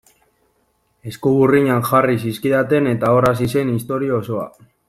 Eskuburdinak 1.11 1.91
jarri 1.91 2.17
zizkidaten 2.29 2.93
eta 2.95 3.15
hor 3.19 3.31
hasi 3.33 3.55
zen 3.57 3.75
historia 3.79 4.21
osoa. 4.23 4.53